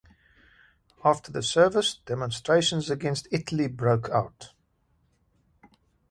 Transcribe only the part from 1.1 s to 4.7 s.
the service, demonstrations against Italy broke out.